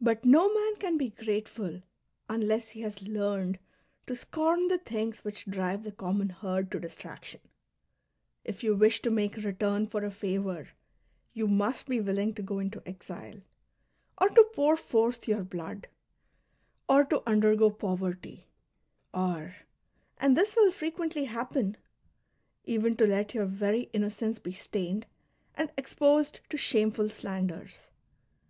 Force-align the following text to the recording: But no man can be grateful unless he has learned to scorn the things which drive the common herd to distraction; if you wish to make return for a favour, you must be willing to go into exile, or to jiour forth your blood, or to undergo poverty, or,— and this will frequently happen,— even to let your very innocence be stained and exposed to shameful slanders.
But 0.00 0.24
no 0.24 0.48
man 0.54 0.76
can 0.76 0.96
be 0.96 1.10
grateful 1.10 1.82
unless 2.30 2.70
he 2.70 2.80
has 2.80 3.02
learned 3.02 3.58
to 4.06 4.16
scorn 4.16 4.68
the 4.68 4.78
things 4.78 5.18
which 5.22 5.44
drive 5.44 5.82
the 5.82 5.92
common 5.92 6.30
herd 6.30 6.70
to 6.70 6.80
distraction; 6.80 7.42
if 8.44 8.64
you 8.64 8.74
wish 8.74 9.02
to 9.02 9.10
make 9.10 9.36
return 9.36 9.86
for 9.86 10.02
a 10.06 10.10
favour, 10.10 10.70
you 11.34 11.46
must 11.46 11.86
be 11.86 12.00
willing 12.00 12.32
to 12.32 12.40
go 12.42 12.58
into 12.58 12.82
exile, 12.88 13.42
or 14.22 14.30
to 14.30 14.48
jiour 14.54 14.74
forth 14.74 15.28
your 15.28 15.44
blood, 15.44 15.88
or 16.88 17.04
to 17.04 17.22
undergo 17.28 17.68
poverty, 17.68 18.46
or,— 19.12 19.54
and 20.16 20.34
this 20.34 20.56
will 20.56 20.72
frequently 20.72 21.24
happen,— 21.26 21.76
even 22.64 22.96
to 22.96 23.06
let 23.06 23.34
your 23.34 23.44
very 23.44 23.82
innocence 23.92 24.38
be 24.38 24.54
stained 24.54 25.04
and 25.54 25.70
exposed 25.76 26.40
to 26.48 26.56
shameful 26.56 27.10
slanders. 27.10 27.88